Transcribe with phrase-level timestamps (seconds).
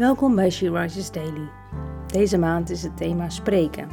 [0.00, 1.48] Welkom bij She Rises Daily.
[2.06, 3.88] Deze maand is het thema spreken.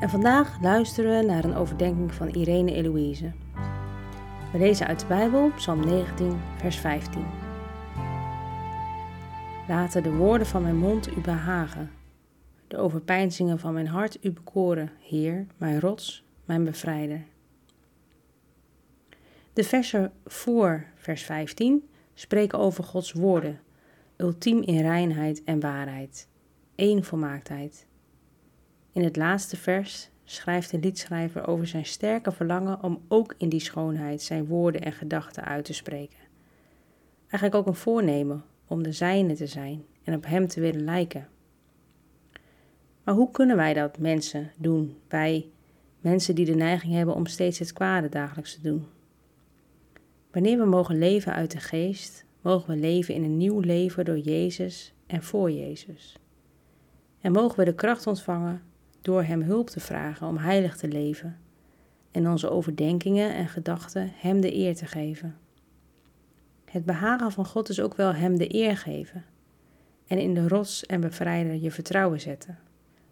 [0.00, 3.32] En vandaag luisteren we naar een overdenking van Irene Eloïse.
[4.52, 7.26] We lezen uit de Bijbel, Psalm 19, vers 15.
[9.68, 11.90] Laten de woorden van mijn mond u behagen,
[12.68, 17.24] de overpeinzingen van mijn hart u bekoren, Heer, mijn rots, mijn bevrijder.
[19.52, 23.60] De versen voor vers 15 spreken over Gods woorden
[24.16, 26.28] ultiem in reinheid en waarheid,
[26.74, 27.86] één volmaaktheid.
[28.92, 33.60] In het laatste vers schrijft de liedschrijver over zijn sterke verlangen om ook in die
[33.60, 36.18] schoonheid zijn woorden en gedachten uit te spreken.
[37.20, 41.28] Eigenlijk ook een voornemen om de zijne te zijn en op hem te willen lijken.
[43.04, 45.50] Maar hoe kunnen wij dat mensen doen, wij
[46.00, 48.86] mensen die de neiging hebben om steeds het kwade dagelijks te doen?
[50.30, 54.18] Wanneer we mogen leven uit de geest, mogen we leven in een nieuw leven door
[54.18, 56.16] Jezus en voor Jezus.
[57.20, 58.62] En mogen we de kracht ontvangen
[59.00, 61.38] door Hem hulp te vragen om heilig te leven
[62.10, 65.36] en onze overdenkingen en gedachten Hem de eer te geven.
[66.64, 69.24] Het behagen van God is ook wel Hem de eer geven
[70.06, 72.58] en in de rots en bevrijder je vertrouwen zetten.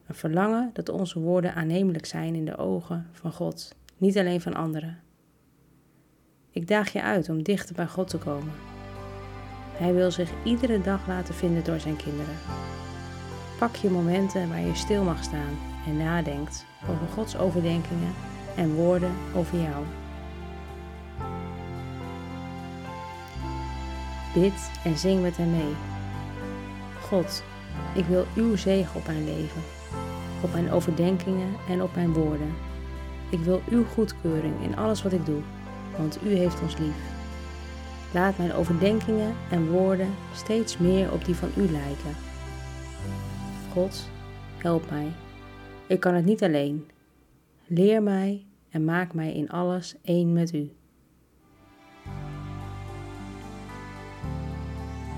[0.07, 4.55] Een verlangen dat onze woorden aannemelijk zijn in de ogen van God, niet alleen van
[4.55, 4.99] anderen.
[6.51, 8.70] Ik daag je uit om dichter bij God te komen
[9.81, 12.35] hij wil zich iedere dag laten vinden door zijn kinderen.
[13.59, 18.15] Pak je momenten waar je stil mag staan en nadenkt over Gods overdenkingen
[18.57, 19.85] en woorden over jou.
[24.35, 25.75] Bid en zing met hem mee.
[27.01, 27.43] God,
[27.95, 29.63] ik wil uw zegen op mijn leven,
[30.41, 32.55] op mijn overdenkingen en op mijn woorden.
[33.29, 35.41] Ik wil uw goedkeuring in alles wat ik doe,
[35.97, 37.20] want u heeft ons lief.
[38.13, 42.15] Laat mijn overdenkingen en woorden steeds meer op die van U lijken.
[43.73, 44.09] God,
[44.57, 45.13] help mij.
[45.87, 46.89] Ik kan het niet alleen.
[47.67, 50.71] Leer mij en maak mij in alles één met U.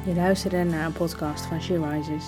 [0.06, 2.24] Je luisterde naar een podcast van She Rises.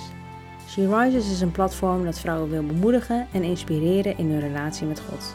[0.68, 5.00] She Rises is een platform dat vrouwen wil bemoedigen en inspireren in hun relatie met
[5.00, 5.34] God.